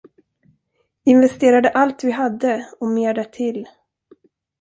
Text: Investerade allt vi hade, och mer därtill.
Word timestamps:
Investerade 1.03 1.69
allt 1.75 2.03
vi 2.03 2.11
hade, 2.11 2.67
och 2.79 2.87
mer 2.87 3.13
därtill. 3.13 3.67